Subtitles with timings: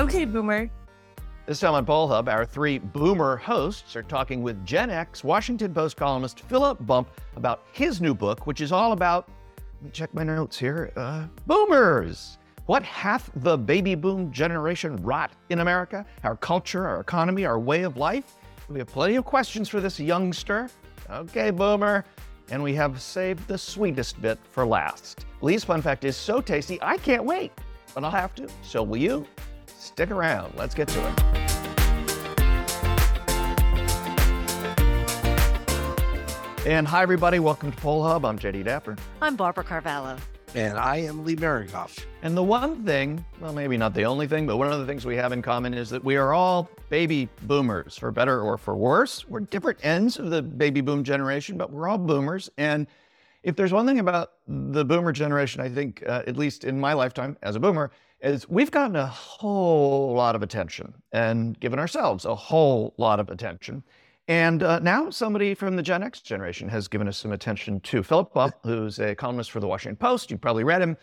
[0.00, 0.70] Okay, Boomer.
[1.44, 5.74] This time on Poll Hub, our three Boomer hosts are talking with Gen X Washington
[5.74, 9.28] Post columnist Philip Bump about his new book, which is all about,
[9.58, 12.38] let me check my notes here, uh, boomers.
[12.64, 16.06] What hath the baby boom generation wrought in America?
[16.24, 18.36] Our culture, our economy, our way of life?
[18.70, 20.70] We have plenty of questions for this youngster.
[21.10, 22.06] Okay, Boomer.
[22.50, 25.26] And we have saved the sweetest bit for last.
[25.42, 27.52] Lee's fun fact is so tasty, I can't wait,
[27.94, 28.48] but I'll have to.
[28.62, 29.26] So will you?
[29.80, 30.52] Stick around.
[30.56, 31.20] Let's get to it.
[36.66, 37.38] And hi, everybody.
[37.38, 38.26] Welcome to Poll Hub.
[38.26, 38.98] I'm Jay DeDapper.
[39.22, 40.18] I'm Barbara Carvalho.
[40.54, 42.04] And I am Lee Miringoff.
[42.20, 45.06] And the one thing, well, maybe not the only thing, but one of the things
[45.06, 48.76] we have in common is that we are all baby boomers, for better or for
[48.76, 49.26] worse.
[49.28, 52.50] We're different ends of the baby boom generation, but we're all boomers.
[52.58, 52.86] And
[53.42, 56.92] if there's one thing about the boomer generation, I think, uh, at least in my
[56.92, 57.90] lifetime as a boomer,
[58.22, 63.28] is we've gotten a whole lot of attention and given ourselves a whole lot of
[63.30, 63.82] attention.
[64.28, 68.02] And uh, now somebody from the Gen X generation has given us some attention too.
[68.02, 70.96] Philip Bump, who's a columnist for the Washington Post, you've probably read him,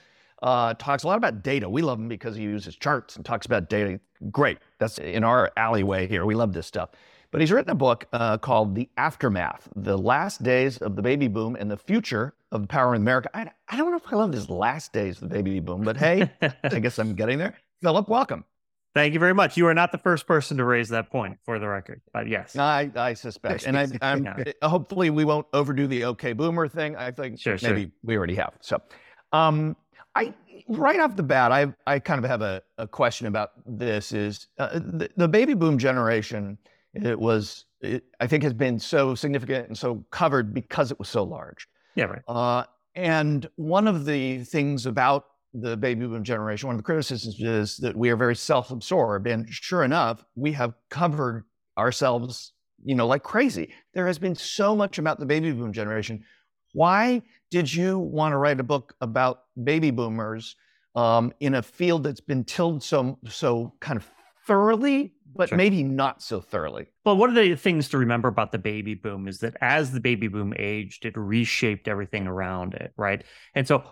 [0.43, 1.67] uh, talks a lot about data.
[1.67, 3.99] We love him because he uses charts and talks about data.
[4.31, 4.59] Great.
[4.79, 6.25] That's in our alleyway here.
[6.25, 6.91] We love this stuff.
[7.31, 11.27] But he's written a book uh, called The Aftermath The Last Days of the Baby
[11.27, 13.29] Boom and the Future of the Power in America.
[13.33, 15.97] I, I don't know if I love this last days of the baby boom, but
[15.97, 16.31] hey,
[16.63, 17.55] I guess I'm getting there.
[17.81, 18.45] Philip, welcome.
[18.93, 19.57] Thank you very much.
[19.57, 22.01] You are not the first person to raise that point, for the record.
[22.13, 24.43] But yes, I, I suspect, and I, am yeah.
[24.63, 26.95] hopefully we won't overdo the OK Boomer thing.
[26.95, 27.91] I think sure, maybe sure.
[28.03, 28.53] we already have.
[28.61, 28.81] So,
[29.33, 29.75] um,
[30.15, 30.33] I
[30.67, 34.13] right off the bat, I I kind of have a, a question about this.
[34.13, 36.57] Is uh, the, the, baby boom generation?
[36.95, 41.09] It was, it, I think, has been so significant and so covered because it was
[41.09, 41.67] so large.
[41.97, 42.21] Yeah, right.
[42.27, 47.39] Uh, and one of the things about the baby boom generation, one of the criticisms
[47.41, 49.25] is that we are very self-absorbed.
[49.25, 51.45] And sure enough, we have covered
[51.75, 52.53] ourselves,
[52.85, 53.73] you know, like crazy.
[53.95, 56.23] There has been so much about the baby boom generation.
[56.73, 60.55] Why did you want to write a book about baby boomers
[60.95, 64.07] um, in a field that's been tilled so so kind of
[64.45, 65.57] thoroughly but sure.
[65.57, 66.87] maybe not so thoroughly.
[67.05, 69.99] Well, one of the things to remember about the baby boom is that as the
[69.99, 73.23] baby boom aged, it reshaped everything around it, right?
[73.55, 73.83] And so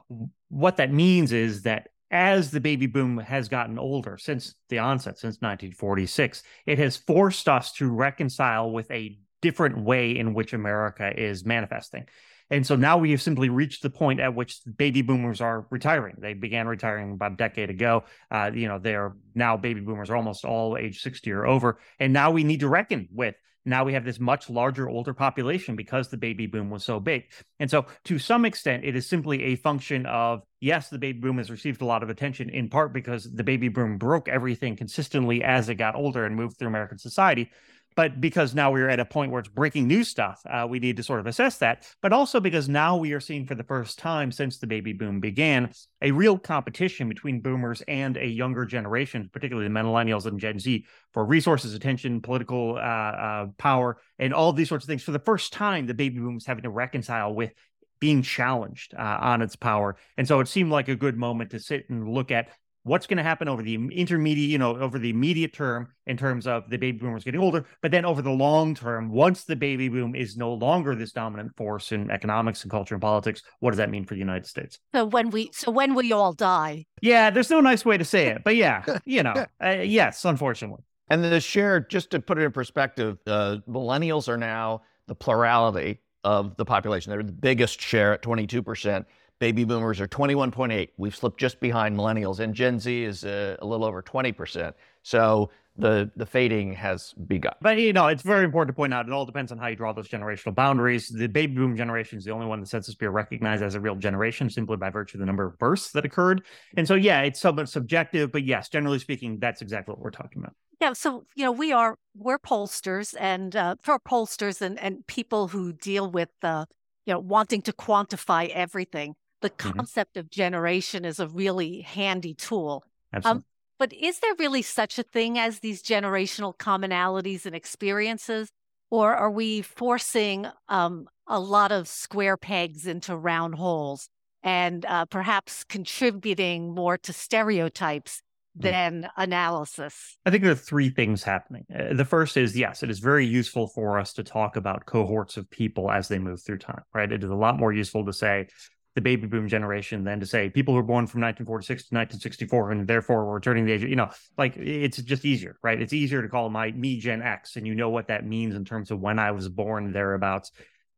[0.50, 5.18] what that means is that as the baby boom has gotten older since the onset,
[5.18, 11.12] since 1946, it has forced us to reconcile with a different way in which America
[11.16, 12.06] is manifesting.
[12.50, 16.16] And so now we have simply reached the point at which baby boomers are retiring.
[16.20, 18.04] They began retiring about a decade ago.
[18.30, 21.80] Uh, you know, they are now baby boomers are almost all age 60 or over.
[22.00, 23.36] And now we need to reckon with
[23.66, 27.24] now we have this much larger older population because the baby boom was so big.
[27.60, 31.40] And so to some extent, it is simply a function of yes, the baby boom
[31.40, 35.44] has received a lot of attention in part because the baby boom broke everything consistently
[35.44, 37.50] as it got older and moved through American society
[37.96, 40.98] but because now we're at a point where it's breaking new stuff, uh, we need
[40.98, 41.88] to sort of assess that.
[42.02, 45.20] But also because now we are seeing for the first time since the baby boom
[45.20, 50.60] began a real competition between boomers and a younger generation, particularly the millennials and Gen
[50.60, 55.04] Z, for resources, attention, political uh, uh, power, and all these sorts of things.
[55.04, 57.52] For the first time, the baby boom is having to reconcile with
[58.00, 59.96] being challenged uh, on its power.
[60.18, 62.50] And so it seemed like a good moment to sit and look at
[62.86, 66.46] what's going to happen over the intermediate, you know, over the immediate term in terms
[66.46, 69.90] of the baby boomers getting older, but then over the long term, once the baby
[69.90, 73.78] boom is no longer this dominant force in economics and culture and politics, what does
[73.78, 74.80] that mean for the United States?
[74.94, 76.86] So when we, so when we all die?
[77.02, 80.84] Yeah, there's no nice way to say it, but yeah, you know, uh, yes, unfortunately.
[81.10, 86.02] And the share, just to put it in perspective, uh, millennials are now the plurality
[86.24, 87.12] of the population.
[87.12, 89.06] They're the biggest share at 22%.
[89.46, 90.90] Baby boomers are 21.8.
[90.98, 94.74] We've slipped just behind millennials, and Gen Z is uh, a little over 20%.
[95.04, 97.54] So the the fading has begun.
[97.62, 99.76] But you know, it's very important to point out it all depends on how you
[99.76, 101.10] draw those generational boundaries.
[101.10, 103.94] The baby boom generation is the only one the Census Bureau recognized as a real
[103.94, 106.42] generation simply by virtue of the number of births that occurred.
[106.76, 110.42] And so yeah, it's somewhat subjective, but yes, generally speaking, that's exactly what we're talking
[110.42, 110.56] about.
[110.82, 115.50] Yeah, so you know, we are we're pollsters and uh, for pollsters and and people
[115.50, 116.66] who deal with uh,
[117.06, 119.14] you know wanting to quantify everything
[119.46, 119.78] the mm-hmm.
[119.78, 122.84] concept of generation is a really handy tool.
[123.14, 123.40] Absolutely.
[123.40, 123.46] Um,
[123.78, 128.50] but is there really such a thing as these generational commonalities and experiences?
[128.90, 134.10] Or are we forcing um, a lot of square pegs into round holes
[134.42, 138.22] and uh, perhaps contributing more to stereotypes
[138.58, 138.62] mm.
[138.64, 140.18] than analysis?
[140.26, 141.66] I think there are three things happening.
[141.74, 145.38] Uh, the first is yes, it is very useful for us to talk about cohorts
[145.38, 147.12] of people as they move through time, right?
[147.12, 148.48] It is a lot more useful to say,
[148.96, 152.72] the baby boom generation than to say people who were born from 1946 to 1964
[152.72, 153.84] and therefore were turning the age.
[153.84, 155.82] You know, like it's just easier, right?
[155.82, 158.64] It's easier to call my me Gen X, and you know what that means in
[158.64, 160.52] terms of when I was born thereabouts.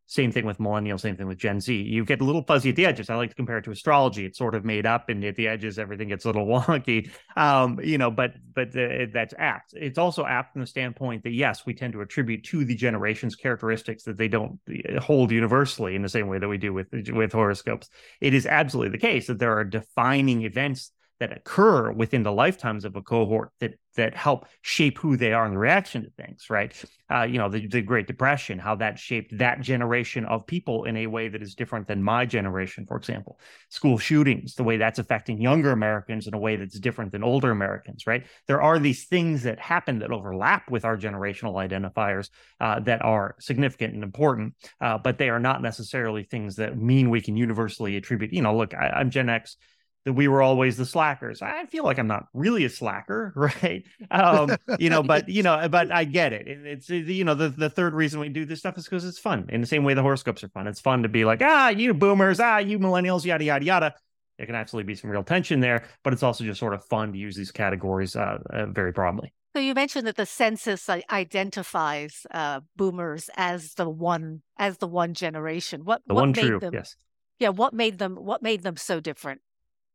[0.09, 1.75] Same thing with millennials, same thing with Gen Z.
[1.75, 3.09] You get a little fuzzy at the edges.
[3.09, 4.25] I like to compare it to astrology.
[4.25, 7.09] It's sort of made up, and at the edges, everything gets a little wonky.
[7.35, 9.73] Um, you know, but but uh, that's apt.
[9.73, 13.35] It's also apt from the standpoint that yes, we tend to attribute to the generations
[13.35, 16.87] characteristics that they don't uh, hold universally in the same way that we do with
[17.09, 17.89] with horoscopes.
[18.21, 22.85] It is absolutely the case that there are defining events that occur within the lifetimes
[22.85, 26.83] of a cohort that that help shape who they are in reaction to things right?
[27.11, 30.97] Uh, you know the, the great depression how that shaped that generation of people in
[30.97, 33.39] a way that is different than my generation for example.
[33.69, 37.51] School shootings the way that's affecting younger americans in a way that's different than older
[37.51, 38.25] americans right?
[38.47, 42.29] There are these things that happen that overlap with our generational identifiers
[42.59, 47.09] uh, that are significant and important uh, but they are not necessarily things that mean
[47.09, 49.57] we can universally attribute you know look I, i'm gen x
[50.05, 51.41] that we were always the slackers.
[51.41, 53.83] I feel like I'm not really a slacker, right?
[54.09, 56.47] Um, you know, but you know, but I get it.
[56.47, 59.47] It's you know, the the third reason we do this stuff is because it's fun.
[59.49, 60.67] In the same way the horoscopes are fun.
[60.67, 63.95] It's fun to be like, ah, you boomers, ah, you millennials, yada yada yada.
[64.37, 67.11] There can absolutely be some real tension there, but it's also just sort of fun
[67.11, 69.33] to use these categories uh, uh, very broadly.
[69.55, 75.15] So you mentioned that the census identifies uh, boomers as the one as the one
[75.15, 75.83] generation.
[75.83, 76.73] What the what one made true, them?
[76.75, 76.95] yes.
[77.39, 78.15] Yeah, what made them?
[78.15, 79.41] What made them so different?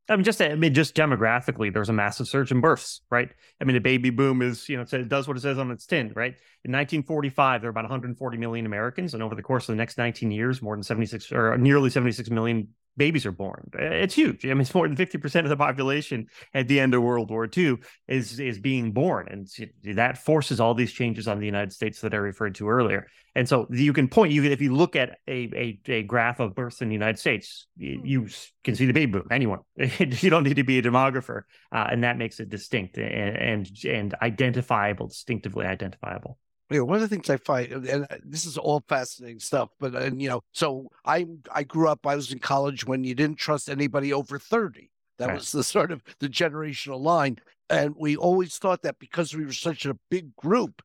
[0.08, 3.30] I mean, just I mean, just demographically, there's a massive surge in births, right?
[3.60, 5.86] I mean, the baby boom is, you know, it does what it says on its
[5.86, 6.34] tin, right?
[6.64, 9.98] In 1945, there were about 140 million Americans, and over the course of the next
[9.98, 13.70] 19 years, more than 76 or nearly 76 million babies are born.
[13.74, 14.44] It's huge.
[14.44, 17.48] I mean, it's more than 50% of the population at the end of World War
[17.54, 17.76] II
[18.08, 19.28] is is being born.
[19.30, 23.06] And that forces all these changes on the United States that I referred to earlier.
[23.34, 26.38] And so you can point, you can, if you look at a, a, a graph
[26.38, 28.28] of births in the United States, you
[28.62, 29.60] can see the baby boom, anyone.
[29.76, 31.42] you don't need to be a demographer.
[31.70, 36.38] Uh, and that makes it distinct and, and, and identifiable, distinctively identifiable
[36.72, 39.70] you know, one of the things I find, and uh, this is all fascinating stuff,
[39.78, 42.06] but and you know, so I I grew up.
[42.06, 44.90] I was in college when you didn't trust anybody over thirty.
[45.18, 45.34] That right.
[45.34, 47.38] was the sort of the generational line,
[47.68, 50.82] and we always thought that because we were such a big group,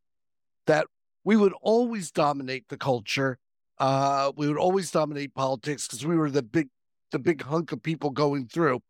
[0.66, 0.88] that
[1.24, 3.38] we would always dominate the culture.
[3.80, 6.70] Uh, we would always dominate politics because we were the big
[7.12, 8.82] the big hunk of people going through,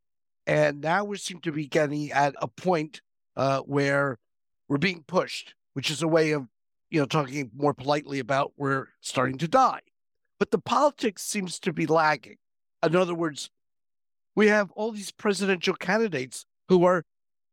[0.45, 3.01] and now we seem to be getting at a point
[3.35, 4.17] uh, where
[4.67, 6.47] we're being pushed, which is a way of
[6.89, 9.81] you know, talking more politely about we're starting to die.
[10.39, 12.37] But the politics seems to be lagging.
[12.83, 13.49] In other words,
[14.35, 17.03] we have all these presidential candidates who are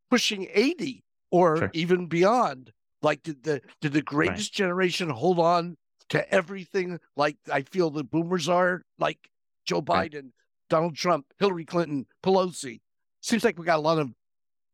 [0.09, 1.71] pushing 80 or sure.
[1.73, 2.71] even beyond.
[3.01, 4.65] Like, did the did the greatest right.
[4.65, 5.77] generation hold on
[6.09, 9.29] to everything like I feel the boomers are, like
[9.65, 10.23] Joe Biden, right.
[10.69, 12.81] Donald Trump, Hillary Clinton, Pelosi?
[13.21, 14.11] Seems like we got a lot of,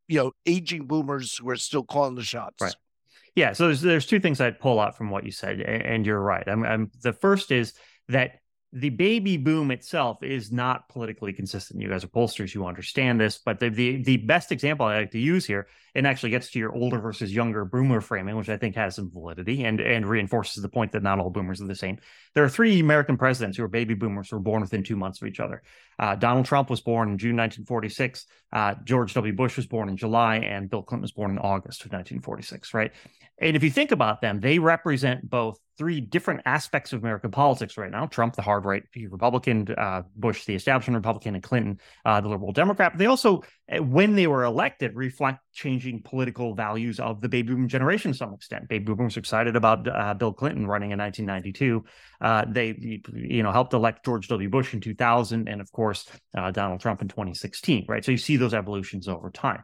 [0.07, 2.61] you know, aging boomers who are still calling the shots.
[2.61, 2.75] Right.
[3.35, 6.19] Yeah, so there's there's two things I'd pull out from what you said, and you're
[6.19, 6.47] right.
[6.47, 7.73] I'm, I'm the first is
[8.09, 8.40] that
[8.73, 11.81] the baby boom itself is not politically consistent.
[11.81, 15.11] You guys are pollsters, you understand this, but the, the the best example I like
[15.11, 18.55] to use here, and actually gets to your older versus younger boomer framing, which I
[18.55, 21.75] think has some validity and and reinforces the point that not all boomers are the
[21.75, 21.97] same.
[22.33, 25.21] There are three American presidents who are baby boomers who were born within two months
[25.21, 25.63] of each other.
[25.99, 28.25] Uh, Donald Trump was born in June 1946.
[28.53, 29.33] Uh, George W.
[29.33, 32.73] Bush was born in July, and Bill Clinton was born in August of 1946.
[32.73, 32.93] Right,
[33.37, 37.77] and if you think about them, they represent both three different aspects of American politics
[37.77, 42.21] right now Trump, the hard right Republican, uh, Bush, the establishment Republican, and Clinton, uh,
[42.21, 42.97] the liberal Democrat.
[42.97, 47.67] They also, eh, when they were elected, reflect changing political values of the baby boom
[47.67, 48.67] generation to some extent.
[48.67, 51.83] Baby boomers excited about uh, Bill Clinton running in 1992.
[52.19, 54.49] Uh, they, you know, helped elect George W.
[54.49, 58.03] Bush in 2000, and of course, uh, Donald Trump in 2016, right?
[58.03, 59.63] So you see those evolutions over time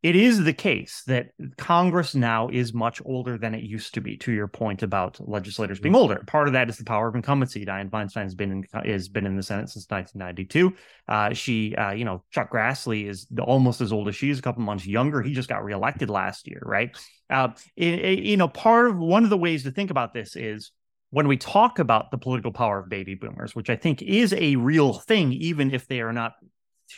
[0.00, 4.16] it is the case that Congress now is much older than it used to be.
[4.18, 7.66] To your point about legislators being older, part of that is the power of incumbency.
[7.66, 10.72] Dianne Feinstein has been in, has been in the Senate since 1992.
[11.08, 14.42] Uh, she, uh, you know, Chuck Grassley is almost as old as she is, a
[14.42, 15.20] couple months younger.
[15.20, 16.96] He just got reelected last year, right?
[17.28, 20.36] Uh, it, it, you know, part of one of the ways to think about this
[20.36, 20.70] is
[21.10, 24.54] when we talk about the political power of baby boomers, which I think is a
[24.56, 26.34] real thing, even if they are not,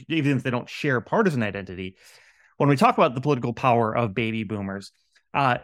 [0.08, 1.96] even if they don't share partisan identity
[2.60, 4.92] when we talk about the political power of baby boomers,
[5.32, 5.56] uh,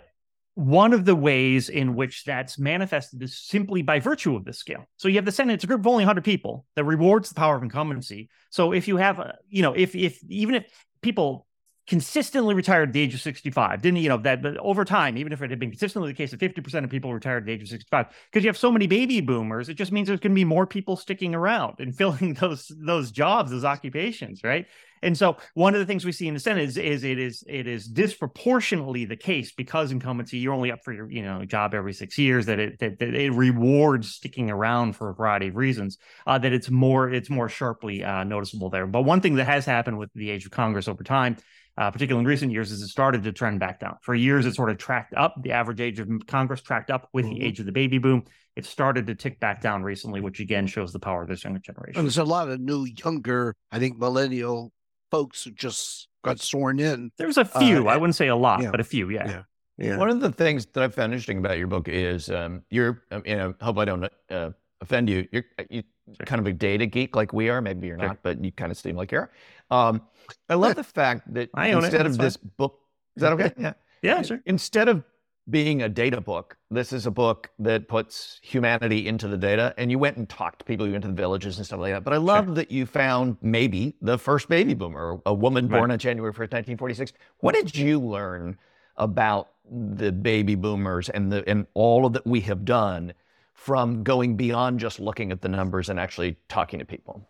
[0.54, 4.88] one of the ways in which that's manifested is simply by virtue of this scale.
[4.96, 7.34] So you have the Senate; it's a group of only 100 people that rewards the
[7.34, 8.30] power of incumbency.
[8.48, 10.64] So if you have, a, you know, if if even if
[11.02, 11.46] people
[11.86, 15.32] consistently retired at the age of 65 didn't you know that but over time even
[15.32, 17.62] if it had been consistently the case that 50% of people retired at the age
[17.62, 20.34] of 65 because you have so many baby boomers it just means there's going to
[20.34, 24.66] be more people sticking around and filling those those jobs those occupations right
[25.02, 27.44] and so one of the things we see in the Senate is, is it is
[27.46, 31.74] it is disproportionately the case because incumbency you're only up for your you know job
[31.74, 35.56] every six years that it that, that it rewards sticking around for a variety of
[35.56, 38.86] reasons uh, that it's more it's more sharply uh, noticeable there.
[38.86, 41.36] But one thing that has happened with the age of Congress over time.
[41.78, 43.98] Uh, particularly in recent years, is it started to trend back down.
[44.00, 45.34] For years, it sort of tracked up.
[45.42, 47.34] The average age of Congress tracked up with mm-hmm.
[47.34, 48.24] the age of the baby boom.
[48.56, 51.60] It started to tick back down recently, which again shows the power of this younger
[51.60, 51.98] generation.
[51.98, 54.72] And there's a lot of new, younger, I think, millennial
[55.10, 57.10] folks who just got sworn in.
[57.18, 57.88] There's a few.
[57.88, 58.70] Uh, I wouldn't say a lot, yeah.
[58.70, 59.10] but a few.
[59.10, 59.28] Yeah.
[59.28, 59.42] yeah.
[59.78, 59.98] Yeah.
[59.98, 63.22] One of the things that I found interesting about your book is um, you're, um,
[63.26, 65.28] you know, hope I don't uh, offend you.
[65.30, 65.82] You're you
[66.24, 67.60] kind of a data geek like we are.
[67.60, 68.08] Maybe you're sure.
[68.08, 69.30] not, but you kind of seem like you are.
[69.70, 70.00] Um,
[70.48, 72.80] I love the fact that instead of this book,
[73.16, 73.52] is that okay?
[73.58, 73.72] Yeah.
[74.02, 74.40] Yeah, sure.
[74.46, 75.04] Instead of
[75.48, 79.72] being a data book, this is a book that puts humanity into the data.
[79.78, 81.92] And you went and talked to people, you went to the villages and stuff like
[81.92, 82.04] that.
[82.04, 82.54] But I love sure.
[82.56, 85.92] that you found maybe the first baby boomer, a woman born right.
[85.92, 87.12] on January 1st, 1946.
[87.38, 88.58] What did you learn
[88.96, 93.12] about the baby boomers and the and all of that we have done
[93.54, 97.28] from going beyond just looking at the numbers and actually talking to people?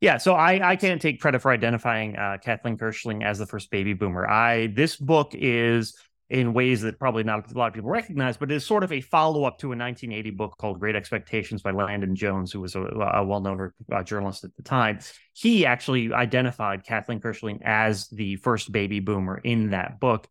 [0.00, 3.70] Yeah, so I, I can't take credit for identifying uh, Kathleen Kirschling as the first
[3.70, 4.28] baby boomer.
[4.28, 5.96] I this book is
[6.28, 8.90] in ways that probably not a lot of people recognize, but it is sort of
[8.90, 12.74] a follow up to a 1980 book called Great Expectations by Landon Jones, who was
[12.74, 14.98] a, a well known uh, journalist at the time.
[15.32, 20.26] He actually identified Kathleen Kirschling as the first baby boomer in that book.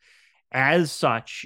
[0.51, 1.45] As such,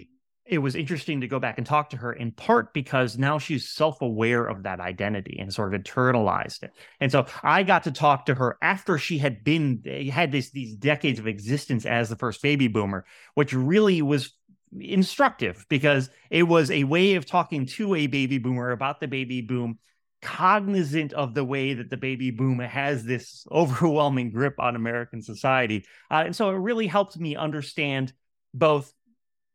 [0.50, 3.70] it was interesting to go back and talk to her in part because now she's
[3.70, 6.72] self-aware of that identity and sort of internalized it.
[7.00, 10.76] And so I got to talk to her after she had been had this these
[10.76, 14.34] decades of existence as the first baby boomer, which really was
[14.78, 19.42] instructive because it was a way of talking to a baby boomer about the baby
[19.42, 19.80] boom
[20.22, 25.86] cognizant of the way that the baby boom has this overwhelming grip on American society.
[26.12, 28.14] Uh, and so it really helped me understand
[28.54, 28.94] both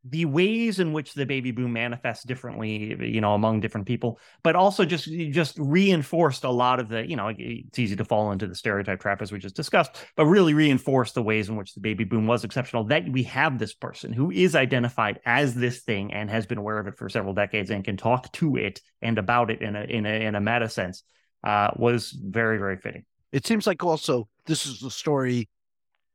[0.06, 4.54] the ways in which the baby boom manifests differently you know among different people but
[4.54, 8.46] also just just reinforced a lot of the you know it's easy to fall into
[8.46, 11.80] the stereotype trap as we just discussed but really reinforced the ways in which the
[11.80, 16.12] baby boom was exceptional that we have this person who is identified as this thing
[16.12, 19.18] and has been aware of it for several decades and can talk to it and
[19.18, 21.02] about it in a in a in a meta sense
[21.44, 23.04] uh, was very very fitting.
[23.32, 25.48] It seems like also this is the story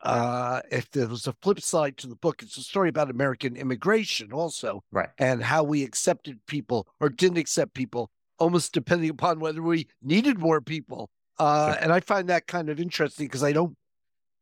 [0.01, 3.56] uh, if there was a flip side to the book, it's a story about American
[3.56, 5.10] immigration also, right?
[5.18, 10.39] And how we accepted people or didn't accept people, almost depending upon whether we needed
[10.39, 11.10] more people.
[11.38, 11.84] Uh, sure.
[11.84, 13.75] And I find that kind of interesting because I don't.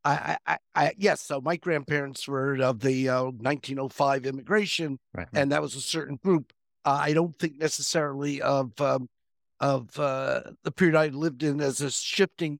[0.05, 1.21] I, I, I, yes.
[1.21, 5.27] So my grandparents were of the uh, 1905 immigration, right.
[5.33, 6.53] and that was a certain group.
[6.85, 9.09] Uh, I don't think necessarily of um,
[9.59, 12.59] of uh, the period I lived in as a shifting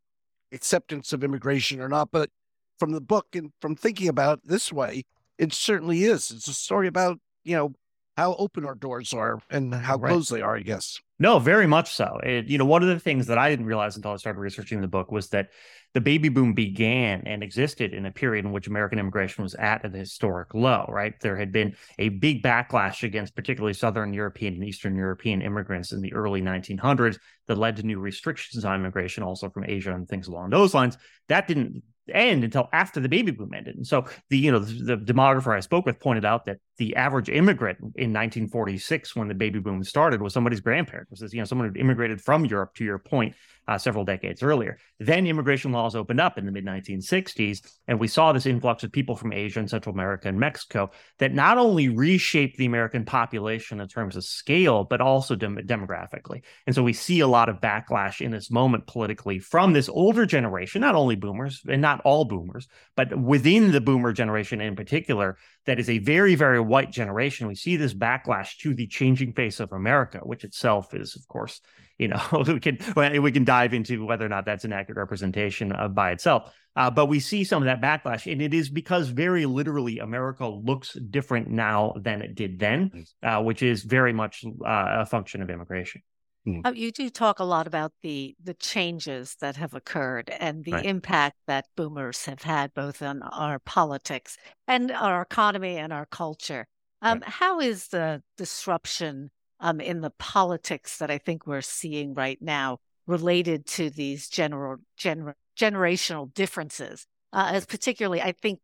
[0.52, 2.30] acceptance of immigration or not, but
[2.78, 5.04] from the book and from thinking about it this way,
[5.38, 6.32] it certainly is.
[6.32, 7.74] It's a story about, you know,
[8.18, 10.10] how open our doors are and how right.
[10.10, 11.00] closed they are, I guess.
[11.20, 12.20] No, very much so.
[12.24, 14.82] It, you know, one of the things that I didn't realize until I started researching
[14.82, 15.50] the book was that
[15.94, 19.86] the baby boom began and existed in a period in which American immigration was at
[19.86, 21.14] a historic low, right?
[21.22, 26.02] There had been a big backlash against particularly Southern European and Eastern European immigrants in
[26.02, 30.28] the early 1900s that led to new restrictions on immigration, also from Asia and things
[30.28, 30.98] along those lines.
[31.30, 31.84] That didn't
[32.14, 33.76] end until after the baby boom ended.
[33.76, 36.96] And so the you know the, the, demographer I spoke with pointed out that the
[36.96, 41.46] average immigrant in 1946 when the baby boom started was somebody's grandparent was you know
[41.46, 43.36] someone who immigrated from Europe to your point
[43.68, 44.78] uh, several decades earlier.
[45.00, 48.92] Then immigration laws opened up in the mid 1960s, and we saw this influx of
[48.92, 53.80] people from Asia and Central America and Mexico that not only reshaped the American population
[53.80, 56.42] in terms of scale, but also dem- demographically.
[56.66, 60.26] And so we see a lot of backlash in this moment politically from this older
[60.26, 65.38] generation, not only boomers and not all boomers, but within the boomer generation in particular,
[65.68, 67.48] that is a very, very white generation.
[67.48, 71.62] We see this backlash to the changing face of America, which itself is, of course,
[71.98, 72.80] you know, we can
[73.22, 76.54] we can dive into whether or not that's an accurate representation of by itself.
[76.76, 80.48] Uh, but we see some of that backlash, and it is because very literally America
[80.48, 85.42] looks different now than it did then, uh, which is very much uh, a function
[85.42, 86.02] of immigration.
[86.48, 86.66] Mm.
[86.66, 90.72] Uh, you do talk a lot about the the changes that have occurred and the
[90.72, 90.86] right.
[90.86, 96.66] impact that boomers have had both on our politics and our economy and our culture.
[97.02, 97.30] Um, right.
[97.30, 102.78] How is the disruption um, in the politics that I think we're seeing right now
[103.08, 107.06] related to these general gener- generational differences?
[107.34, 108.60] Uh, as particularly, I think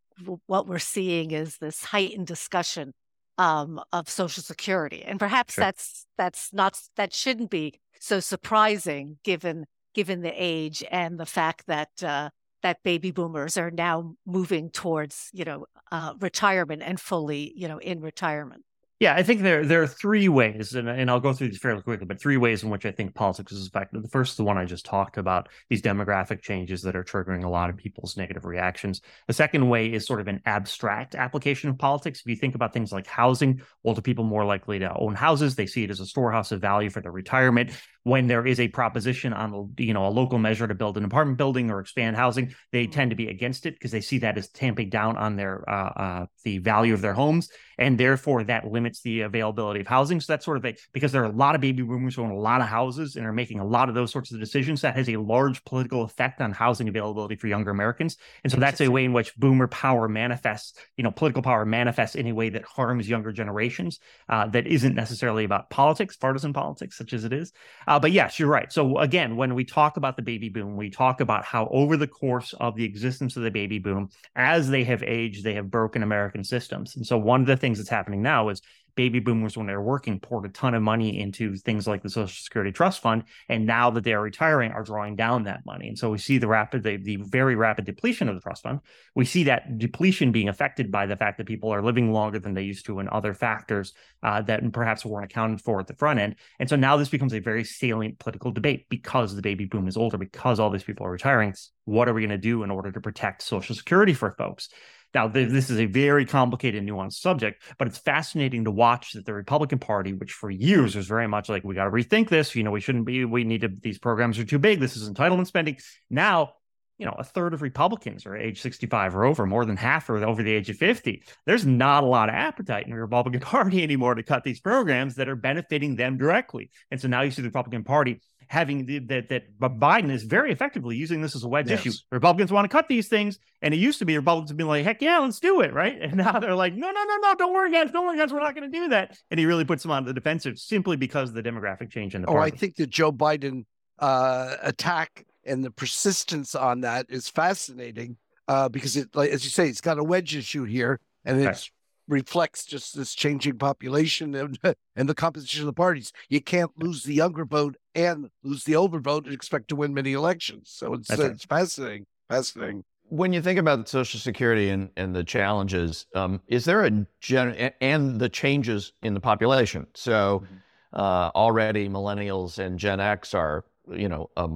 [0.46, 2.94] what we're seeing is this heightened discussion
[3.38, 5.64] um, of Social Security, and perhaps sure.
[5.64, 11.68] that's that's not that shouldn't be so surprising given given the age and the fact
[11.68, 12.30] that uh,
[12.62, 17.78] that baby boomers are now moving towards you know uh, retirement and fully you know
[17.78, 18.64] in retirement.
[19.04, 21.82] Yeah, I think there there are three ways, and, and I'll go through these fairly
[21.82, 24.02] quickly, but three ways in which I think politics is affected.
[24.02, 27.44] The first, is the one I just talked about, these demographic changes that are triggering
[27.44, 29.02] a lot of people's negative reactions.
[29.28, 32.22] The second way is sort of an abstract application of politics.
[32.22, 35.56] If you think about things like housing, older people more likely to own houses.
[35.56, 37.72] They see it as a storehouse of value for their retirement
[38.04, 41.38] when there is a proposition on you know a local measure to build an apartment
[41.38, 44.50] building or expand housing, they tend to be against it because they see that as
[44.50, 49.02] tamping down on their uh, uh, the value of their homes, and therefore that limits
[49.02, 50.20] the availability of housing.
[50.20, 52.32] So that's sort of a because there are a lot of baby boomers who own
[52.32, 54.82] a lot of houses and are making a lot of those sorts of decisions.
[54.82, 58.82] That has a large political effect on housing availability for younger Americans, and so that's
[58.82, 62.50] a way in which boomer power manifests, you know, political power manifests in a way
[62.50, 64.00] that harms younger generations.
[64.28, 67.54] Uh, that isn't necessarily about politics, partisan politics, such as it is.
[67.94, 68.74] Uh, but yes, you're right.
[68.74, 72.08] So again, when we talk about the baby boom, we talk about how over the
[72.08, 76.02] course of the existence of the baby boom, as they have aged, they have broken
[76.02, 76.96] American systems.
[76.96, 78.64] And so one of the things that's happening now is
[78.96, 82.36] baby boomers when they're working poured a ton of money into things like the social
[82.36, 85.88] security trust fund and now that they're retiring are drawing down that money.
[85.88, 88.80] And so we see the rapid the, the very rapid depletion of the trust fund.
[89.16, 92.54] We see that depletion being affected by the fact that people are living longer than
[92.54, 96.20] they used to and other factors uh, that perhaps weren't accounted for at the front
[96.20, 96.36] end.
[96.60, 99.98] And so now this becomes a very salient political debate because the baby boom is
[99.98, 101.54] older because all these people are retiring.
[101.86, 104.70] What are we going to do in order to protect social security for folks
[105.14, 109.34] now, this is a very complicated, nuanced subject, but it's fascinating to watch that the
[109.34, 112.56] Republican Party, which for years was very much like, we got to rethink this.
[112.56, 114.80] You know, we shouldn't be, we need to, these programs are too big.
[114.80, 115.78] This is entitlement spending.
[116.10, 116.54] Now,
[116.98, 120.24] you know, a third of Republicans are age 65 or over, more than half are
[120.24, 121.24] over the age of 50.
[121.46, 125.16] There's not a lot of appetite in the Republican Party anymore to cut these programs
[125.16, 126.70] that are benefiting them directly.
[126.92, 130.52] And so now you see the Republican Party having the, that that Biden is very
[130.52, 131.86] effectively using this as a wedge yes.
[131.86, 131.98] issue.
[132.12, 134.84] Republicans want to cut these things, and it used to be Republicans would be like,
[134.84, 136.00] "Heck yeah, let's do it," right?
[136.02, 138.42] And now they're like, "No, no, no, no, don't worry, guys, don't worry, guys, we're
[138.42, 141.30] not going to do that." And he really puts them on the defensive simply because
[141.30, 142.54] of the demographic change in the oh, party.
[142.54, 143.66] I think that Joe Biden
[144.00, 149.50] uh, attack and the persistence on that is fascinating uh, because it, like as you
[149.50, 151.72] say, it's got a wedge issue here, and it's
[152.08, 154.60] reflects just this changing population and,
[154.96, 156.12] and the composition of the parties.
[156.30, 159.94] You can't lose the younger vote and lose the older vote and expect to win
[159.94, 160.70] many elections.
[160.74, 161.32] So it's, right.
[161.32, 162.06] it's fascinating.
[162.30, 162.84] Fascinating.
[163.10, 167.72] When you think about Social Security and, and the challenges, um, is there a gen
[167.80, 169.86] and the changes in the population?
[169.94, 171.00] So mm-hmm.
[171.00, 174.48] uh, already millennials and Gen X are, you know, a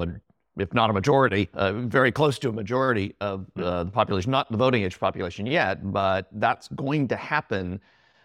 [0.58, 4.52] if not a majority, uh, very close to a majority of uh, the population, not
[4.52, 7.80] the voting age population yet, but that's going to happen.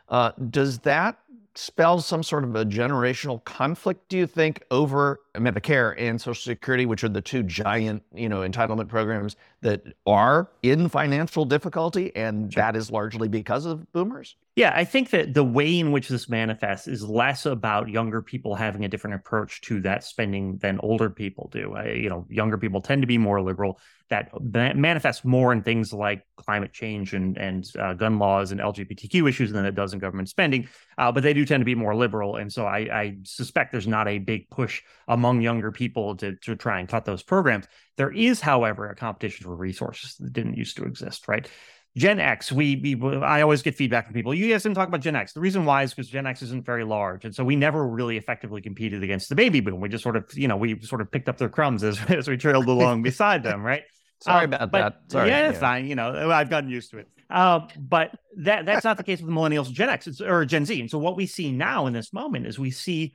[0.09, 1.19] Uh, does that
[1.55, 6.87] spell some sort of a generational conflict, do you think, over Medicare and Social Security,
[6.87, 12.51] which are the two giant, you know, entitlement programs that are in financial difficulty, and
[12.53, 14.37] that is largely because of boomers?
[14.55, 18.55] Yeah, I think that the way in which this manifests is less about younger people
[18.55, 21.73] having a different approach to that spending than older people do.
[21.75, 23.81] I, you know, younger people tend to be more liberal.
[24.11, 24.29] That
[24.77, 29.53] manifests more in things like climate change and and uh, gun laws and LGBTQ issues
[29.53, 30.69] than it does in government spending.
[30.99, 33.89] Uh, but they do tend to be more liberal, and so I, I suspect there's
[33.89, 37.65] not a big push among younger people to to try and cut those programs.
[37.97, 41.49] There is, however, a competition for resources that didn't used to exist, right?
[41.97, 44.33] Gen X, we, we, I always get feedback from people.
[44.33, 45.35] You guys didn't talk about Gen X.
[45.35, 48.17] The reason why is because Gen X isn't very large, and so we never really
[48.17, 49.81] effectively competed against the baby boom.
[49.81, 52.29] We just sort of, you know, we sort of picked up their crumbs as, as
[52.29, 53.83] we trailed along beside them, right?
[54.23, 54.95] Sorry um, about that.
[55.09, 55.29] Sorry.
[55.29, 55.61] Yeah, it's yeah.
[55.61, 55.87] fine.
[55.87, 57.09] You know, I've gotten used to it.
[57.29, 60.79] Uh, but that that's not the case with the millennials, Gen X, or Gen Z.
[60.81, 63.15] And so what we see now in this moment is we see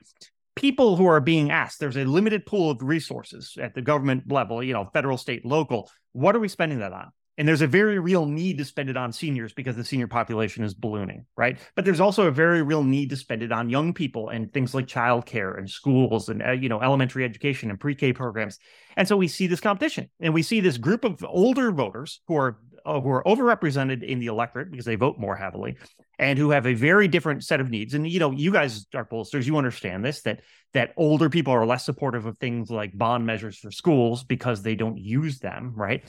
[0.54, 1.80] people who are being asked.
[1.80, 5.90] There's a limited pool of resources at the government level, you know, federal, state, local.
[6.12, 7.10] What are we spending that on?
[7.38, 10.64] And there's a very real need to spend it on seniors because the senior population
[10.64, 11.56] is ballooning, right?
[11.76, 14.74] But there's also a very real need to spend it on young people and things
[14.74, 18.58] like childcare and schools and uh, you know elementary education and pre-K programs.
[18.96, 22.36] And so we see this competition, and we see this group of older voters who
[22.36, 25.76] are uh, who are overrepresented in the electorate because they vote more heavily,
[26.18, 27.94] and who have a very different set of needs.
[27.94, 30.40] And you know, you guys are pollsters, you understand this that
[30.74, 34.74] that older people are less supportive of things like bond measures for schools because they
[34.74, 36.04] don't use them, right?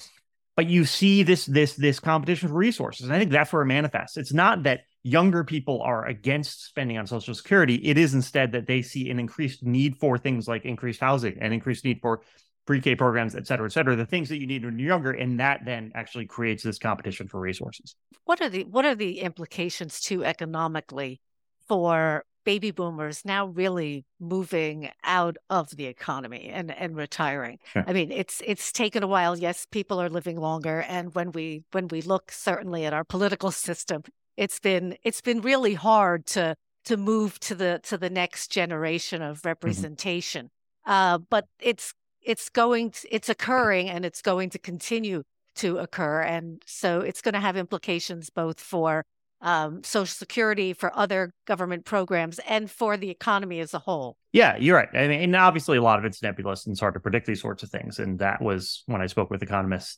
[0.59, 3.65] But you see this this this competition for resources and i think that's where it
[3.65, 8.51] manifests it's not that younger people are against spending on social security it is instead
[8.51, 12.19] that they see an increased need for things like increased housing and increased need for
[12.65, 15.39] pre-K programs, et cetera, et cetera, the things that you need when you're younger, and
[15.39, 17.95] that then actually creates this competition for resources.
[18.25, 21.19] What are the what are the implications too economically
[21.67, 27.59] for baby boomers now really moving out of the economy and, and retiring.
[27.71, 27.83] Sure.
[27.85, 29.37] I mean, it's it's taken a while.
[29.37, 30.81] Yes, people are living longer.
[30.81, 34.03] And when we when we look certainly at our political system,
[34.37, 39.21] it's been it's been really hard to to move to the to the next generation
[39.21, 39.47] of mm-hmm.
[39.47, 40.45] representation.
[40.45, 40.91] Mm-hmm.
[40.91, 45.23] Uh, but it's it's going to, it's occurring and it's going to continue
[45.55, 46.21] to occur.
[46.21, 49.05] And so it's going to have implications both for
[49.41, 54.17] um, Social Security, for other government programs, and for the economy as a whole.
[54.31, 54.89] Yeah, you're right.
[54.93, 57.41] I mean, and obviously a lot of it's nebulous and it's hard to predict these
[57.41, 57.99] sorts of things.
[57.99, 59.97] And that was when I spoke with economists,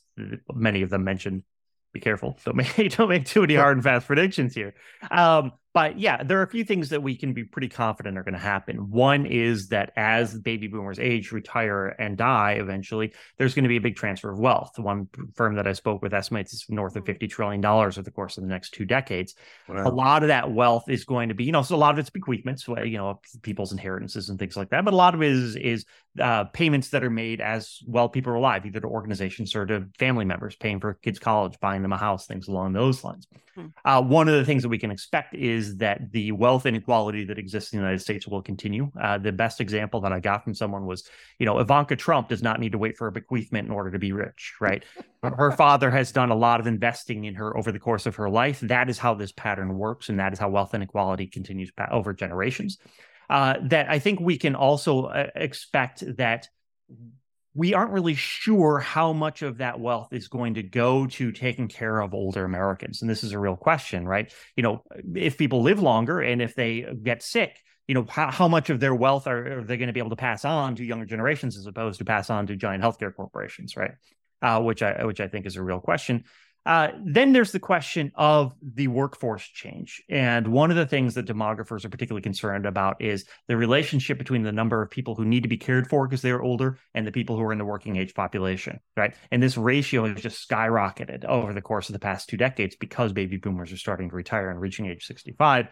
[0.54, 1.42] many of them mentioned
[1.92, 2.38] be careful.
[2.44, 4.74] Don't make don't make too many hard and fast predictions here.
[5.10, 8.22] Um, but yeah, there are a few things that we can be pretty confident are
[8.22, 8.90] going to happen.
[8.90, 13.76] One is that as baby boomers age, retire, and die eventually, there's going to be
[13.76, 14.78] a big transfer of wealth.
[14.78, 18.36] One firm that I spoke with estimates is north of $50 trillion over the course
[18.36, 19.34] of the next two decades.
[19.68, 19.86] Wow.
[19.86, 21.98] A lot of that wealth is going to be, you know, so a lot of
[21.98, 24.84] it's bequeathments, you know, people's inheritances and things like that.
[24.84, 25.86] But a lot of it is, is
[26.20, 29.86] uh, payments that are made as well people are alive, either to organizations or to
[29.98, 33.26] family members, paying for kids' college, buying them a house, things along those lines.
[33.54, 33.66] Hmm.
[33.84, 37.38] Uh, one of the things that we can expect is that the wealth inequality that
[37.38, 38.90] exists in the United States will continue.
[39.00, 42.42] Uh, the best example that I got from someone was, you know, Ivanka Trump does
[42.42, 44.84] not need to wait for a bequeathment in order to be rich, right?
[45.22, 48.28] her father has done a lot of investing in her over the course of her
[48.28, 48.58] life.
[48.60, 52.78] That is how this pattern works, and that is how wealth inequality continues over generations.
[53.30, 56.48] Uh, that I think we can also uh, expect that
[57.54, 61.68] we aren't really sure how much of that wealth is going to go to taking
[61.68, 63.02] care of older Americans.
[63.02, 64.32] And this is a real question, right?
[64.56, 64.82] You know,
[65.14, 68.80] if people live longer and if they get sick, you know, how, how much of
[68.80, 71.58] their wealth are, are they going to be able to pass on to younger generations
[71.58, 73.92] as opposed to pass on to giant healthcare corporations, right?
[74.40, 76.24] Uh, which I which I think is a real question.
[76.64, 80.02] Uh, then there's the question of the workforce change.
[80.08, 84.42] And one of the things that demographers are particularly concerned about is the relationship between
[84.42, 87.12] the number of people who need to be cared for because they're older and the
[87.12, 89.14] people who are in the working age population, right?
[89.30, 93.12] And this ratio has just skyrocketed over the course of the past two decades because
[93.12, 95.68] baby boomers are starting to retire and reaching age 65.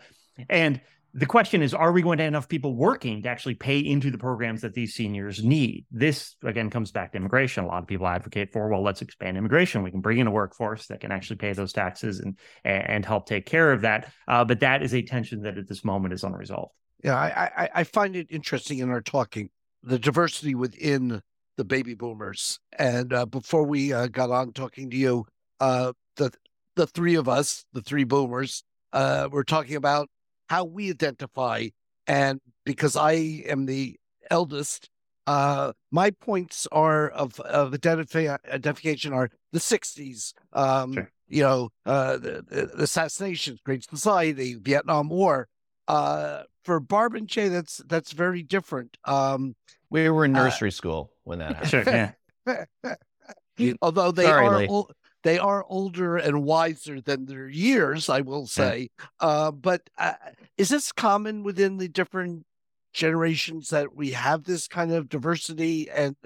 [0.49, 0.81] And
[1.13, 4.11] the question is are we going to have enough people working to actually pay into
[4.11, 5.87] the programs that these seniors need?
[5.91, 7.65] This again comes back to immigration.
[7.65, 9.83] A lot of people advocate for well let's expand immigration.
[9.83, 13.27] We can bring in a workforce that can actually pay those taxes and and help
[13.27, 14.13] take care of that.
[14.29, 16.73] Uh, but that is a tension that at this moment is unresolved.
[17.03, 19.51] Yeah i i, I find it interesting in our talking
[19.83, 21.23] the diversity within
[21.57, 22.59] the baby boomers.
[22.79, 25.27] And uh, before we uh, got on talking to you
[25.59, 26.33] uh, the
[26.77, 30.09] the three of us the three boomers uh, we're talking about
[30.51, 31.69] how we identify.
[32.09, 33.97] And because I am the
[34.33, 34.91] eldest,
[35.29, 41.11] uh, my points are of, of identifi- identification are the 60s, um, sure.
[41.29, 45.47] you know, uh, the, the, assassinations, Great Society, Vietnam War.
[45.87, 48.97] Uh, for Barb and Jay, that's that's very different.
[49.05, 49.55] Um,
[49.89, 52.15] we were in uh, nursery school when that happened.
[52.47, 53.75] Sure, yeah.
[53.83, 54.85] Although they Sorry, are
[55.23, 58.89] they are older and wiser than their years, I will say.
[58.99, 59.07] Yeah.
[59.21, 60.15] Uh, but uh,
[60.57, 62.45] is this common within the different
[62.93, 65.91] generations that we have this kind of diversity?
[65.91, 66.17] And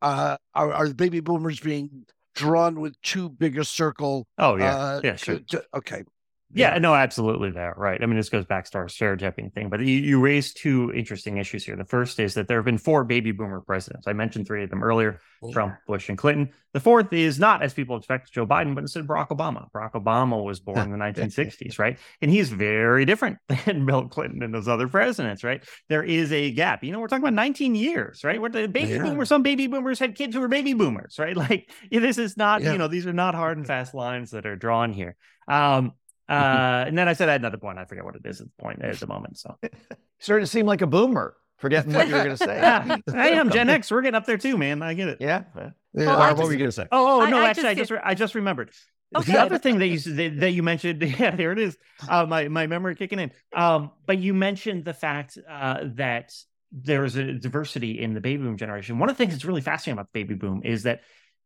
[0.00, 4.26] uh, are, are the baby boomers being drawn with too big a circle?
[4.38, 5.40] Oh yeah, uh, yeah, sure.
[5.50, 6.04] To, okay.
[6.50, 7.74] Yeah, yeah, no, absolutely there.
[7.76, 8.02] Right.
[8.02, 11.36] I mean, this goes back to our stereotyping thing, but you, you raised two interesting
[11.36, 11.76] issues here.
[11.76, 14.06] The first is that there have been four baby boomer presidents.
[14.06, 15.52] I mentioned three of them earlier yeah.
[15.52, 16.50] Trump, Bush, and Clinton.
[16.72, 19.70] The fourth is not, as people expect, Joe Biden, but instead Barack Obama.
[19.72, 21.98] Barack Obama was born in the 1960s, right?
[22.22, 25.62] And he's very different than Bill Clinton and those other presidents, right?
[25.88, 26.82] There is a gap.
[26.82, 28.40] You know, we're talking about 19 years, right?
[28.40, 29.02] Where the baby yeah.
[29.02, 31.36] boomers, some baby boomers had kids who were baby boomers, right?
[31.48, 34.56] Like, this is not, you know, these are not hard and fast lines that are
[34.56, 35.14] drawn here.
[35.46, 35.92] Um,
[36.28, 37.78] uh, and then I said I had another point.
[37.78, 39.38] I forget what it is at the point at the moment.
[39.38, 39.56] So
[40.18, 42.56] starting to seem like a boomer, forgetting what you were going to say.
[42.56, 43.90] yeah, I am Gen X.
[43.90, 44.82] We're getting up there too, man.
[44.82, 45.18] I get it.
[45.20, 45.44] Yeah.
[45.56, 45.70] yeah.
[45.94, 46.86] Well, what just, were you going to say?
[46.92, 48.70] Oh, oh no, I, actually, I just, I just, I just remembered.
[49.16, 49.32] Okay.
[49.32, 51.76] The other thing that you that, that you mentioned, yeah, there it is.
[52.06, 53.32] Uh, my my memory kicking in.
[53.54, 56.34] Um, but you mentioned the fact uh, that
[56.72, 58.98] there is a diversity in the baby boom generation.
[58.98, 61.00] One of the things that's really fascinating about the baby boom is that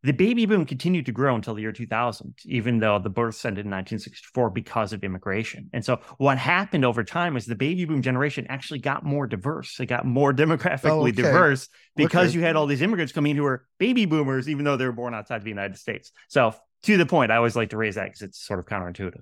[0.05, 3.65] the baby boom continued to grow until the year 2000, even though the births ended
[3.65, 5.71] in 1964 because of immigration.
[5.73, 9.79] And so, what happened over time is the baby boom generation actually got more diverse.
[9.79, 11.12] It got more demographically oh, okay.
[11.12, 12.38] diverse because okay.
[12.38, 14.93] you had all these immigrants coming in who were baby boomers, even though they were
[14.93, 16.11] born outside the United States.
[16.29, 19.21] So, to the point, I always like to raise that because it's sort of counterintuitive.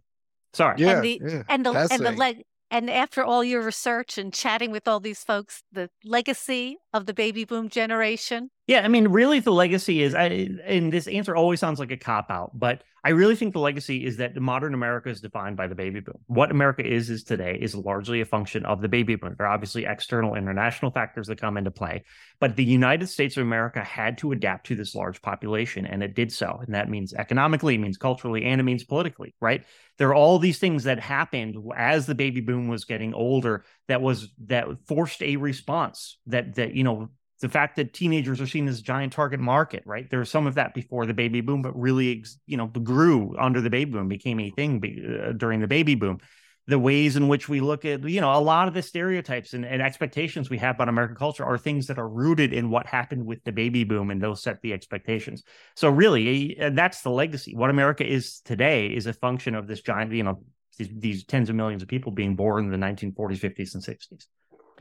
[0.54, 0.76] Sorry.
[0.78, 4.32] Yeah, and the yeah, and the and the leg and after all your research and
[4.32, 8.50] chatting with all these folks, the legacy of the baby boom generation?
[8.66, 11.96] Yeah, I mean, really, the legacy is, I, and this answer always sounds like a
[11.96, 15.66] cop out, but I really think the legacy is that modern America is defined by
[15.66, 16.18] the baby boom.
[16.26, 19.34] What America is is today is largely a function of the baby boom.
[19.36, 22.04] There are obviously external international factors that come into play,
[22.38, 26.14] but the United States of America had to adapt to this large population, and it
[26.14, 26.60] did so.
[26.64, 29.64] And that means economically, it means culturally, and it means politically, right?
[29.96, 34.00] There are all these things that happened as the baby boom was getting older that
[34.00, 38.68] was that forced a response that that you know the fact that teenagers are seen
[38.68, 40.08] as a giant target market, right?
[40.10, 43.60] There was some of that before the baby boom, but really, you know, grew under
[43.60, 44.82] the baby boom, became a thing
[45.26, 46.18] uh, during the baby boom.
[46.66, 49.64] The ways in which we look at, you know, a lot of the stereotypes and,
[49.64, 53.24] and, expectations we have about American culture are things that are rooted in what happened
[53.24, 55.42] with the baby boom, and those set the expectations.
[55.74, 57.56] So, really, that's the legacy.
[57.56, 60.42] What America is today is a function of this giant, you know,
[60.80, 64.26] these, these tens of millions of people being born in the 1940s, 50s, and 60s.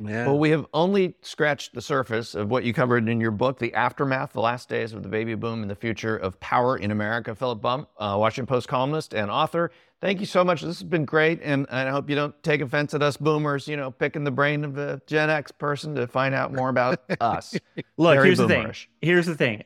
[0.02, 0.28] Yeah.
[0.28, 3.74] Well, we have only scratched the surface of what you covered in your book, The
[3.74, 7.36] Aftermath, The Last Days of the Baby Boom and the Future of Power in America.
[7.36, 9.72] Philip Bump, uh, Washington Post columnist and author.
[10.00, 10.62] Thank you so much.
[10.62, 11.42] This has been great.
[11.44, 14.64] And I hope you don't take offense at us boomers, you know, picking the brain
[14.64, 17.60] of a Gen X person to find out more about us.
[17.98, 18.48] Look, Very here's boomerish.
[18.48, 18.74] the thing.
[19.02, 19.64] Here's the thing.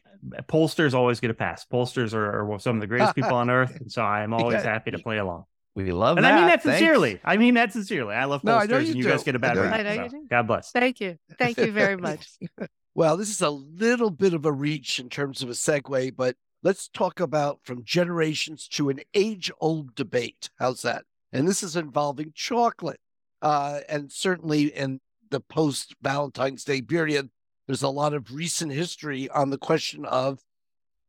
[0.49, 1.63] Pollsters always get a pass.
[1.71, 3.75] Pollsters are, are some of the greatest people on earth.
[3.79, 4.71] And so I'm always yeah.
[4.71, 5.45] happy to play along.
[5.75, 6.19] We love that.
[6.19, 6.33] and that.
[6.33, 6.79] I mean that Thanks.
[6.79, 7.19] sincerely.
[7.23, 8.13] I mean that sincerely.
[8.15, 9.09] I love pollsters, no, I you and you do.
[9.09, 10.11] guys get a bad rap.
[10.11, 10.25] So.
[10.29, 10.71] God bless.
[10.71, 11.17] Thank you.
[11.39, 12.27] Thank you very much.
[12.93, 16.35] well, this is a little bit of a reach in terms of a segue, but
[16.61, 20.49] let's talk about from generations to an age-old debate.
[20.59, 21.05] How's that?
[21.31, 22.99] And this is involving chocolate.
[23.41, 27.29] Uh, and certainly in the post Valentine's Day period,
[27.67, 30.39] there's a lot of recent history on the question of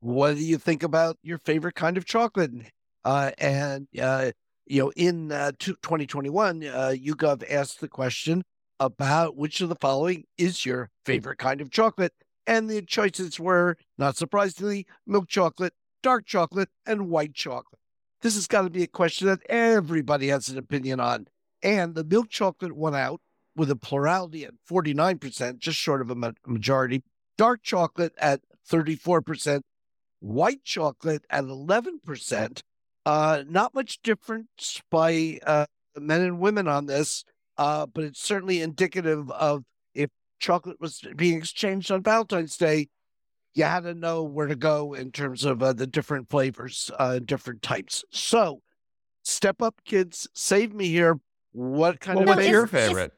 [0.01, 2.51] what do you think about your favorite kind of chocolate?
[3.05, 4.31] Uh, and uh,
[4.67, 8.43] you know, in uh, 2021, uh, YouGov asked the question
[8.81, 12.13] about which of the following is your favorite kind of chocolate.
[12.47, 15.73] And the choices were, not surprisingly, milk chocolate,
[16.03, 17.81] dark chocolate, and white chocolate.
[18.21, 21.29] This has got to be a question that everybody has an opinion on.
[21.63, 23.21] And the milk chocolate won out
[23.57, 27.03] with a plurality at 49%, just short of a majority.
[27.39, 29.63] Dark chocolate at 34%,
[30.21, 32.63] white chocolate at 11%,
[33.07, 35.67] uh, not much difference by uh,
[35.99, 37.25] men and women on this,
[37.59, 39.65] uh, but it's certainly indicative of
[39.95, 42.89] if chocolate was being exchanged on Valentine's Day,
[43.55, 47.21] you had to know where to go in terms of uh, the different flavors, uh,
[47.21, 48.05] different types.
[48.11, 48.63] So,
[49.23, 50.29] step up, kids.
[50.35, 51.21] Save me here.
[51.53, 53.13] What kind well, of what's your favorite?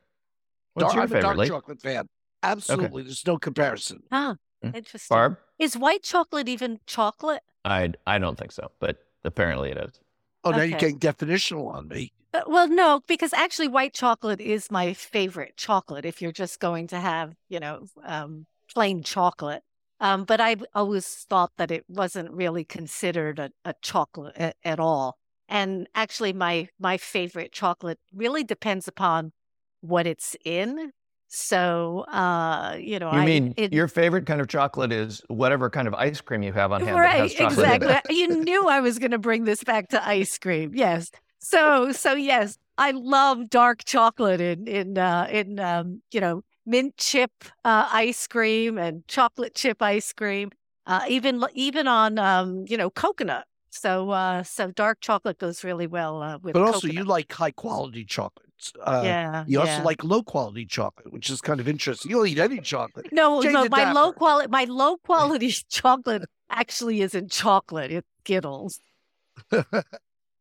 [0.75, 1.33] What's dark, your I'm favorite?
[1.33, 2.07] a dark chocolate fan.
[2.43, 3.01] Absolutely.
[3.01, 3.07] Okay.
[3.09, 4.03] There's no comparison.
[4.13, 4.35] Huh.
[4.63, 4.71] Hmm.
[4.75, 5.15] Interesting.
[5.15, 5.39] Barb?
[5.59, 7.43] Is white chocolate even chocolate?
[7.65, 10.01] I I don't think so, but Apparently it is.
[10.45, 12.13] Oh, now you're getting definitional on me.
[12.33, 16.87] Uh, well, no, because actually white chocolate is my favorite chocolate if you're just going
[16.89, 19.63] to have, you know, um, plain chocolate.
[20.01, 24.79] Um, but I've always thought that it wasn't really considered a, a chocolate a, at
[24.79, 25.17] all.
[25.49, 29.33] And actually, my my favorite chocolate really depends upon
[29.81, 30.93] what it's in.
[31.39, 35.69] So, uh, you know, you I, mean it, your favorite kind of chocolate is whatever
[35.69, 36.97] kind of ice cream you have on hand.
[36.99, 38.17] Right, exactly.
[38.17, 40.73] you knew I was going to bring this back to ice cream.
[40.75, 41.11] Yes.
[41.39, 46.97] So, so yes, I love dark chocolate in in uh, in um, you know mint
[46.97, 47.33] chip
[47.67, 50.53] uh, ice cream and chocolate chip ice cream.
[50.87, 53.45] Uh, even even on um, you know coconut.
[53.69, 56.55] So uh, so dark chocolate goes really well uh, with.
[56.55, 56.95] But also, coconut.
[56.95, 58.46] you like high quality chocolate.
[58.81, 59.45] Uh, yeah.
[59.47, 59.83] You also yeah.
[59.83, 62.11] like low quality chocolate, which is kind of interesting.
[62.11, 63.13] You'll eat any chocolate.
[63.13, 68.81] No, Jane no, my low quality, my low quality chocolate actually isn't chocolate; it's Skittles.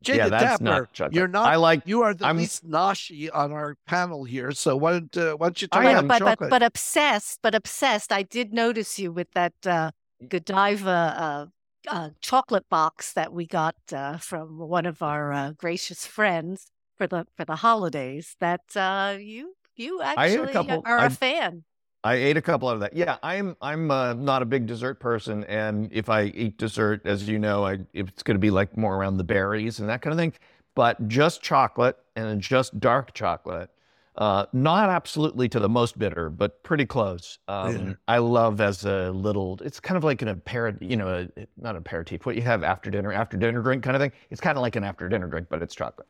[0.02, 1.16] Jane yeah, that's Dapper, not chocolate.
[1.16, 1.48] You're not.
[1.48, 1.82] I like.
[1.86, 4.52] You are the I'm, least noshy on our panel here.
[4.52, 6.08] So why don't uh, why don't you talk I about am.
[6.08, 6.40] But, chocolate?
[6.40, 8.12] but but obsessed, but obsessed.
[8.12, 9.92] I did notice you with that uh,
[10.28, 11.46] Godiva uh,
[11.88, 17.08] uh, chocolate box that we got uh, from one of our uh, gracious friends for
[17.08, 18.36] the for the holidays.
[18.40, 21.64] That uh, you you actually couple- are a fan.
[22.04, 22.96] I ate a couple out of that.
[22.96, 27.28] Yeah, I'm I'm uh, not a big dessert person, and if I eat dessert, as
[27.28, 30.14] you know, I it's going to be like more around the berries and that kind
[30.14, 30.34] of thing.
[30.76, 33.70] But just chocolate and just dark chocolate,
[34.18, 37.40] uh, not absolutely to the most bitter, but pretty close.
[37.48, 37.94] Um, Yeah.
[38.08, 39.58] I love as a little.
[39.64, 42.26] It's kind of like an aperitif, you know, a, not an aperitif.
[42.26, 44.12] What you have after dinner, after dinner drink kind of thing.
[44.30, 46.08] It's kind of like an after dinner drink, but it's chocolate.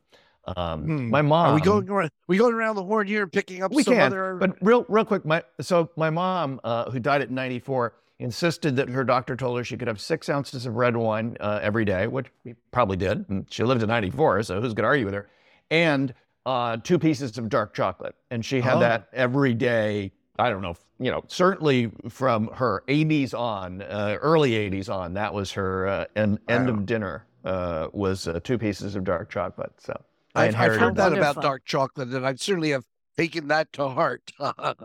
[0.55, 1.10] Um, Hmm.
[1.10, 1.47] My mom.
[1.51, 4.03] Are we going around, we going around the horn here, picking up We some can,
[4.03, 4.36] other?
[4.39, 5.25] but real, real quick.
[5.25, 9.63] My so my mom, uh, who died at 94, insisted that her doctor told her
[9.63, 13.25] she could have six ounces of red wine uh, every day, which we probably did.
[13.29, 15.27] And she lived to 94, so who's going to argue with her?
[15.71, 16.13] And
[16.45, 18.79] uh, two pieces of dark chocolate, and she had Oh.
[18.81, 24.51] that every day I don't know, you know, certainly from her 80s on, uh, early
[24.51, 28.95] 80s on, that was her uh, end, end of dinner uh, was uh, two pieces
[28.97, 29.71] of dark chocolate.
[29.77, 29.93] So
[30.36, 31.32] I I've, I've heard that Wonderful.
[31.32, 32.84] about dark chocolate, and I certainly have
[33.17, 34.32] taken that to heart.
[34.39, 34.78] that.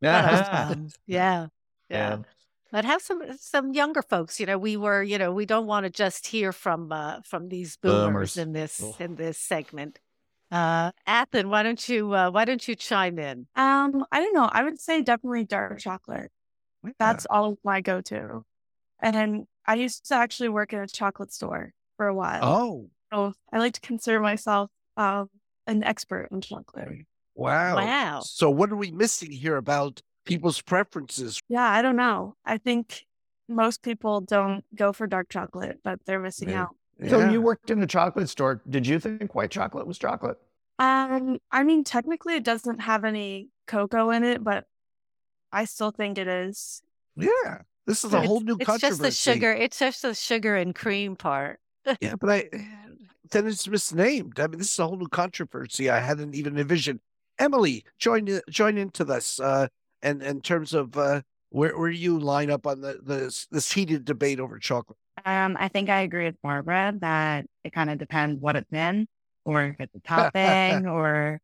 [0.00, 0.74] Yeah,
[1.06, 1.46] yeah.
[1.90, 2.18] Yeah.
[2.70, 4.38] But have some some younger folks.
[4.38, 5.02] You know, we were.
[5.02, 8.36] You know, we don't want to just hear from uh, from these boomers, Boomers.
[8.36, 8.94] in this Ugh.
[9.00, 9.98] in this segment.
[10.50, 13.46] Uh, Athen, why don't you uh, why don't you chime in?
[13.56, 14.48] Um, I don't know.
[14.50, 16.30] I would say definitely dark chocolate.
[16.98, 18.44] That's all my go-to.
[19.00, 22.40] And then I used to actually work in a chocolate store for a while.
[22.42, 25.30] oh, So I like to consider myself um
[25.66, 26.88] an expert in chocolate.
[27.34, 27.76] wow.
[27.76, 28.20] Wow.
[28.24, 31.40] So, what are we missing here about people's preferences?
[31.48, 32.34] Yeah, I don't know.
[32.44, 33.04] I think
[33.48, 36.62] most people don't go for dark chocolate, but they're missing Yeah.
[36.64, 36.76] out.
[37.08, 37.30] So Yeah.
[37.30, 38.60] you worked in a chocolate store.
[38.68, 40.36] Did you think white chocolate was chocolate?
[40.78, 44.64] Um, I mean, technically, it doesn't have any cocoa in it, but
[45.52, 46.82] I still think it is.
[47.16, 47.62] Yeah.
[47.86, 48.88] This is a whole new it's controversy.
[48.88, 49.52] just the sugar.
[49.52, 51.58] It's just the sugar and cream part.
[52.00, 52.50] Yeah, but I
[53.30, 54.38] then it's misnamed.
[54.40, 57.00] I mean, this is a whole new controversy I hadn't even envisioned.
[57.38, 59.40] Emily, join join into this.
[59.40, 59.68] Uh,
[60.02, 64.04] and in terms of uh, where where you line up on the this this heated
[64.04, 64.98] debate over chocolate.
[65.24, 69.06] Um, I think I agree with Barbara that it kind of depends what it's in,
[69.44, 71.40] or if it's a topping, or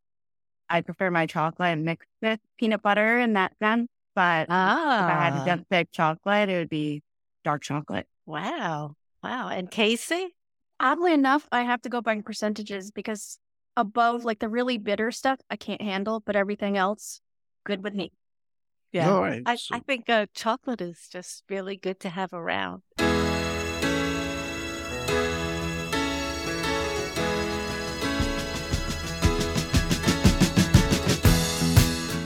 [0.68, 3.88] I prefer my chocolate mixed with peanut butter in that sense.
[4.14, 4.50] But
[4.98, 7.02] if I had Ah, to just pick chocolate, it would be
[7.44, 8.06] dark chocolate.
[8.26, 9.48] wow, wow.
[9.48, 10.34] And Casey,
[10.80, 13.38] Oddly enough, I have to go by percentages because
[13.76, 17.20] above like the really bitter stuff, I can't handle, but everything else,
[17.64, 18.12] good with me.
[18.92, 19.42] yeah, All right.
[19.46, 22.82] I, so- I think uh, chocolate is just really good to have around.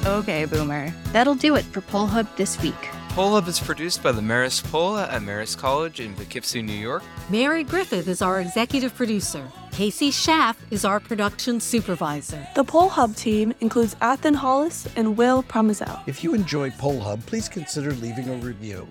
[0.06, 0.92] Okay, boomer.
[1.12, 2.74] That'll do it for Poll Hub this week.
[3.18, 7.02] Poll Hub is produced by the Marist Poll at Marist College in Poughkeepsie, New York.
[7.28, 9.44] Mary Griffith is our executive producer.
[9.72, 12.46] Casey Schaff is our production supervisor.
[12.54, 16.00] The Poll Hub team includes Athen Hollis and Will Promizel.
[16.06, 18.86] If you enjoy Poll Hub, please consider leaving a review.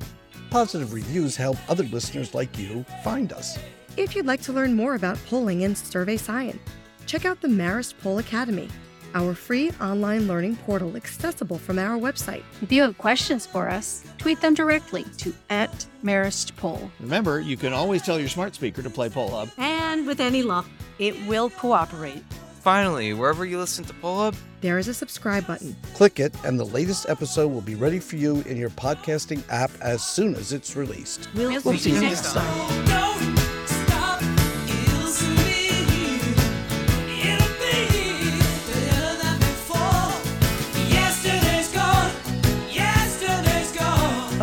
[0.49, 3.57] Positive reviews help other listeners like you find us.
[3.95, 6.59] If you'd like to learn more about polling and survey science,
[7.05, 8.67] check out the Marist Poll Academy,
[9.13, 12.43] our free online learning portal accessible from our website.
[12.61, 16.91] If you have questions for us, tweet them directly to at Marist Poll.
[16.99, 19.49] Remember, you can always tell your smart speaker to play Poll Hub.
[19.57, 20.67] And with any luck,
[20.99, 22.23] it will cooperate.
[22.61, 25.75] Finally, wherever you listen to Poll Hub, There is a subscribe button.
[25.93, 29.71] Click it, and the latest episode will be ready for you in your podcasting app
[29.81, 31.29] as soon as it's released.
[31.35, 33.46] We'll, We'll see you next time.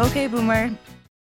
[0.05, 0.71] Okay, boomer.